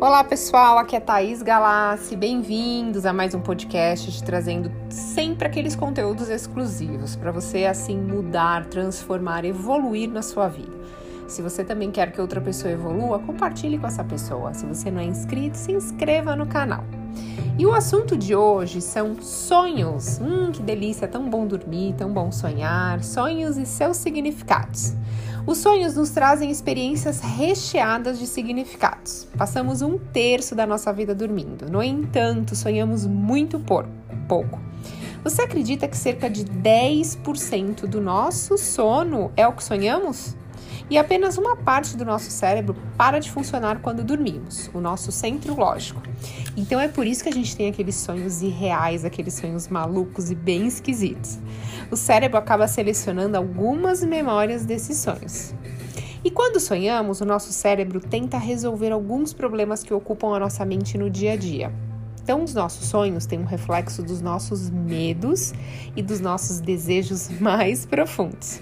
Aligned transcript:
Olá 0.00 0.24
pessoal, 0.24 0.78
aqui 0.78 0.96
é 0.96 1.00
Thaís 1.00 1.42
Galassi, 1.42 2.16
bem-vindos 2.16 3.04
a 3.04 3.12
mais 3.12 3.34
um 3.34 3.40
podcast 3.40 4.10
te 4.10 4.22
trazendo 4.22 4.72
sempre 4.88 5.46
aqueles 5.46 5.76
conteúdos 5.76 6.30
exclusivos 6.30 7.16
para 7.16 7.30
você 7.30 7.66
assim 7.66 7.98
mudar, 7.98 8.64
transformar, 8.66 9.44
evoluir 9.44 10.08
na 10.08 10.22
sua 10.22 10.48
vida. 10.48 10.74
Se 11.28 11.42
você 11.42 11.62
também 11.62 11.90
quer 11.90 12.12
que 12.12 12.20
outra 12.20 12.40
pessoa 12.40 12.72
evolua, 12.72 13.18
compartilhe 13.18 13.78
com 13.78 13.86
essa 13.86 14.04
pessoa. 14.04 14.54
Se 14.54 14.64
você 14.64 14.90
não 14.90 15.00
é 15.00 15.04
inscrito, 15.04 15.58
se 15.58 15.72
inscreva 15.72 16.34
no 16.34 16.46
canal. 16.46 16.84
E 17.58 17.66
o 17.66 17.72
assunto 17.72 18.16
de 18.16 18.34
hoje 18.34 18.80
são 18.80 19.20
sonhos. 19.20 20.18
Hum, 20.20 20.52
que 20.52 20.62
delícia, 20.62 21.08
tão 21.08 21.28
bom 21.28 21.46
dormir, 21.46 21.94
tão 21.94 22.12
bom 22.12 22.30
sonhar, 22.30 23.02
sonhos 23.02 23.56
e 23.56 23.66
seus 23.66 23.96
significados. 23.96 24.94
Os 25.46 25.58
sonhos 25.58 25.94
nos 25.94 26.10
trazem 26.10 26.50
experiências 26.50 27.20
recheadas 27.20 28.18
de 28.18 28.26
significados. 28.26 29.28
Passamos 29.38 29.80
um 29.80 29.96
terço 29.96 30.56
da 30.56 30.66
nossa 30.66 30.92
vida 30.92 31.14
dormindo. 31.14 31.70
No 31.70 31.80
entanto, 31.80 32.56
sonhamos 32.56 33.06
muito 33.06 33.60
pouco. 33.60 34.60
Você 35.22 35.42
acredita 35.42 35.86
que 35.86 35.96
cerca 35.96 36.28
de 36.28 36.44
10% 36.44 37.86
do 37.86 38.00
nosso 38.00 38.58
sono 38.58 39.30
é 39.36 39.46
o 39.46 39.52
que 39.52 39.62
sonhamos? 39.62 40.34
E 40.88 40.96
apenas 40.96 41.36
uma 41.36 41.56
parte 41.56 41.96
do 41.96 42.04
nosso 42.04 42.30
cérebro 42.30 42.76
para 42.96 43.18
de 43.18 43.30
funcionar 43.30 43.80
quando 43.80 44.04
dormimos, 44.04 44.70
o 44.72 44.80
nosso 44.80 45.10
centro 45.10 45.54
lógico. 45.54 46.00
Então 46.56 46.80
é 46.80 46.88
por 46.88 47.06
isso 47.06 47.22
que 47.22 47.28
a 47.28 47.32
gente 47.32 47.56
tem 47.56 47.68
aqueles 47.68 47.96
sonhos 47.96 48.42
irreais, 48.42 49.04
aqueles 49.04 49.34
sonhos 49.34 49.68
malucos 49.68 50.30
e 50.30 50.34
bem 50.34 50.66
esquisitos. 50.66 51.38
O 51.90 51.96
cérebro 51.96 52.38
acaba 52.38 52.68
selecionando 52.68 53.36
algumas 53.36 54.02
memórias 54.04 54.64
desses 54.64 54.98
sonhos. 54.98 55.54
E 56.24 56.30
quando 56.30 56.58
sonhamos, 56.58 57.20
o 57.20 57.24
nosso 57.24 57.52
cérebro 57.52 58.00
tenta 58.00 58.36
resolver 58.36 58.90
alguns 58.90 59.32
problemas 59.32 59.84
que 59.84 59.94
ocupam 59.94 60.34
a 60.34 60.40
nossa 60.40 60.64
mente 60.64 60.98
no 60.98 61.08
dia 61.08 61.34
a 61.34 61.36
dia. 61.36 61.72
Então, 62.20 62.42
os 62.42 62.52
nossos 62.52 62.88
sonhos 62.88 63.24
têm 63.24 63.38
um 63.38 63.44
reflexo 63.44 64.02
dos 64.02 64.20
nossos 64.20 64.68
medos 64.68 65.54
e 65.94 66.02
dos 66.02 66.18
nossos 66.18 66.58
desejos 66.58 67.28
mais 67.38 67.86
profundos. 67.86 68.60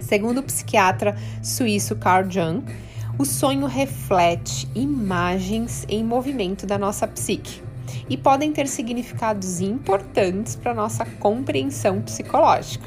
Segundo 0.00 0.38
o 0.38 0.42
psiquiatra 0.42 1.16
suíço 1.42 1.96
Carl 1.96 2.30
Jung, 2.30 2.64
o 3.18 3.24
sonho 3.24 3.66
reflete 3.66 4.68
imagens 4.74 5.86
em 5.88 6.04
movimento 6.04 6.66
da 6.66 6.78
nossa 6.78 7.06
psique 7.06 7.62
e 8.08 8.16
podem 8.16 8.52
ter 8.52 8.68
significados 8.68 9.60
importantes 9.60 10.54
para 10.54 10.74
nossa 10.74 11.04
compreensão 11.04 12.00
psicológica. 12.02 12.86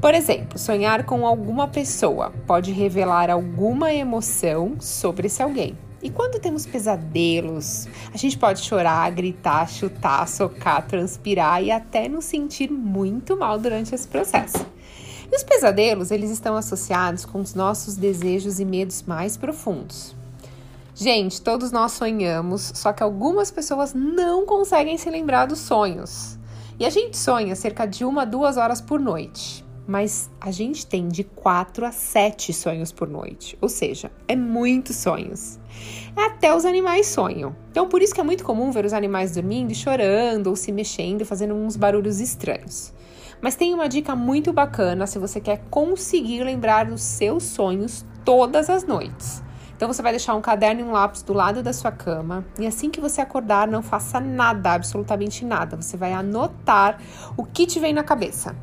Por 0.00 0.14
exemplo, 0.14 0.58
sonhar 0.58 1.04
com 1.04 1.26
alguma 1.26 1.68
pessoa 1.68 2.32
pode 2.46 2.72
revelar 2.72 3.28
alguma 3.28 3.92
emoção 3.92 4.76
sobre 4.80 5.26
esse 5.26 5.42
alguém. 5.42 5.76
E 6.02 6.08
quando 6.08 6.40
temos 6.40 6.64
pesadelos, 6.64 7.86
a 8.12 8.16
gente 8.16 8.38
pode 8.38 8.60
chorar, 8.60 9.10
gritar, 9.10 9.68
chutar, 9.68 10.26
socar, 10.26 10.86
transpirar 10.86 11.62
e 11.62 11.70
até 11.70 12.08
nos 12.08 12.24
sentir 12.24 12.70
muito 12.70 13.36
mal 13.36 13.58
durante 13.58 13.94
esse 13.94 14.08
processo. 14.08 14.66
E 15.30 15.36
os 15.36 15.44
pesadelos, 15.44 16.10
eles 16.10 16.30
estão 16.30 16.56
associados 16.56 17.24
com 17.24 17.40
os 17.40 17.54
nossos 17.54 17.96
desejos 17.96 18.58
e 18.58 18.64
medos 18.64 19.02
mais 19.02 19.36
profundos. 19.36 20.14
Gente, 20.92 21.40
todos 21.40 21.70
nós 21.70 21.92
sonhamos, 21.92 22.72
só 22.74 22.92
que 22.92 23.02
algumas 23.02 23.50
pessoas 23.50 23.94
não 23.94 24.44
conseguem 24.44 24.98
se 24.98 25.08
lembrar 25.08 25.46
dos 25.46 25.60
sonhos. 25.60 26.36
E 26.78 26.84
a 26.84 26.90
gente 26.90 27.16
sonha 27.16 27.54
cerca 27.54 27.86
de 27.86 28.04
uma 28.04 28.22
a 28.22 28.24
duas 28.24 28.56
horas 28.56 28.80
por 28.80 28.98
noite, 28.98 29.64
mas 29.86 30.28
a 30.40 30.50
gente 30.50 30.84
tem 30.86 31.06
de 31.06 31.22
quatro 31.22 31.86
a 31.86 31.92
sete 31.92 32.52
sonhos 32.52 32.90
por 32.90 33.08
noite, 33.08 33.56
ou 33.60 33.68
seja, 33.68 34.10
é 34.26 34.34
muitos 34.34 34.96
sonhos. 34.96 35.58
Até 36.16 36.54
os 36.54 36.64
animais 36.64 37.06
sonham. 37.06 37.54
Então, 37.70 37.88
por 37.88 38.02
isso 38.02 38.14
que 38.14 38.20
é 38.20 38.24
muito 38.24 38.44
comum 38.44 38.72
ver 38.72 38.84
os 38.84 38.92
animais 38.92 39.32
dormindo 39.32 39.70
e 39.70 39.74
chorando 39.74 40.48
ou 40.48 40.56
se 40.56 40.72
mexendo, 40.72 41.24
fazendo 41.24 41.54
uns 41.54 41.76
barulhos 41.76 42.18
estranhos. 42.18 42.92
Mas 43.40 43.54
tem 43.54 43.72
uma 43.72 43.88
dica 43.88 44.14
muito 44.14 44.52
bacana 44.52 45.06
se 45.06 45.18
você 45.18 45.40
quer 45.40 45.62
conseguir 45.70 46.44
lembrar 46.44 46.86
dos 46.86 47.02
seus 47.02 47.44
sonhos 47.44 48.04
todas 48.24 48.68
as 48.68 48.84
noites. 48.84 49.42
Então 49.74 49.90
você 49.90 50.02
vai 50.02 50.12
deixar 50.12 50.34
um 50.34 50.42
caderno 50.42 50.82
e 50.82 50.84
um 50.84 50.92
lápis 50.92 51.22
do 51.22 51.32
lado 51.32 51.62
da 51.62 51.72
sua 51.72 51.90
cama 51.90 52.44
e 52.58 52.66
assim 52.66 52.90
que 52.90 53.00
você 53.00 53.22
acordar, 53.22 53.66
não 53.66 53.82
faça 53.82 54.20
nada, 54.20 54.72
absolutamente 54.72 55.42
nada. 55.42 55.80
Você 55.80 55.96
vai 55.96 56.12
anotar 56.12 57.00
o 57.34 57.44
que 57.44 57.66
te 57.66 57.80
vem 57.80 57.94
na 57.94 58.04
cabeça. 58.04 58.54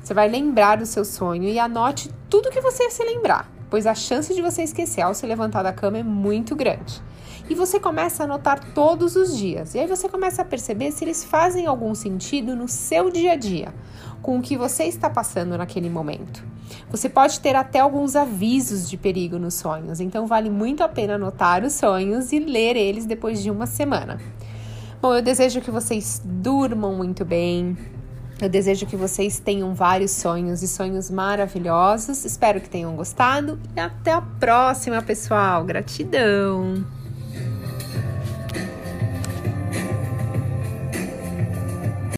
Você 0.00 0.14
vai 0.14 0.28
lembrar 0.28 0.76
do 0.76 0.86
seu 0.86 1.04
sonho 1.04 1.48
e 1.48 1.58
anote 1.58 2.08
tudo 2.28 2.50
que 2.50 2.60
você 2.60 2.88
se 2.88 3.02
lembrar, 3.02 3.50
pois 3.68 3.84
a 3.84 3.96
chance 3.96 4.32
de 4.32 4.40
você 4.40 4.62
esquecer 4.62 5.00
ao 5.00 5.12
se 5.12 5.26
levantar 5.26 5.64
da 5.64 5.72
cama 5.72 5.98
é 5.98 6.02
muito 6.04 6.54
grande. 6.54 7.02
E 7.50 7.54
você 7.54 7.80
começa 7.80 8.22
a 8.22 8.26
anotar 8.26 8.72
todos 8.72 9.16
os 9.16 9.36
dias. 9.36 9.74
E 9.74 9.80
aí 9.80 9.86
você 9.88 10.08
começa 10.08 10.42
a 10.42 10.44
perceber 10.44 10.92
se 10.92 11.04
eles 11.04 11.24
fazem 11.24 11.66
algum 11.66 11.94
sentido 11.96 12.54
no 12.54 12.68
seu 12.68 13.10
dia 13.10 13.32
a 13.32 13.36
dia 13.36 13.74
com 14.22 14.38
o 14.38 14.42
que 14.42 14.56
você 14.56 14.84
está 14.84 15.10
passando 15.10 15.58
naquele 15.58 15.90
momento. 15.90 16.44
Você 16.90 17.08
pode 17.08 17.40
ter 17.40 17.56
até 17.56 17.80
alguns 17.80 18.14
avisos 18.14 18.88
de 18.88 18.96
perigo 18.96 19.38
nos 19.38 19.54
sonhos, 19.54 19.98
então 19.98 20.26
vale 20.26 20.48
muito 20.50 20.84
a 20.84 20.88
pena 20.88 21.14
anotar 21.14 21.64
os 21.64 21.72
sonhos 21.72 22.32
e 22.32 22.38
ler 22.38 22.76
eles 22.76 23.06
depois 23.06 23.42
de 23.42 23.50
uma 23.50 23.66
semana. 23.66 24.20
Bom, 25.02 25.14
eu 25.14 25.22
desejo 25.22 25.60
que 25.60 25.70
vocês 25.70 26.22
durmam 26.24 26.94
muito 26.94 27.24
bem. 27.24 27.76
Eu 28.40 28.48
desejo 28.48 28.86
que 28.86 28.96
vocês 28.96 29.38
tenham 29.38 29.74
vários 29.74 30.12
sonhos 30.12 30.62
e 30.62 30.68
sonhos 30.68 31.10
maravilhosos. 31.10 32.24
Espero 32.24 32.60
que 32.60 32.70
tenham 32.70 32.94
gostado 32.94 33.58
e 33.76 33.80
até 33.80 34.12
a 34.12 34.22
próxima, 34.22 35.02
pessoal. 35.02 35.64
Gratidão! 35.64 36.99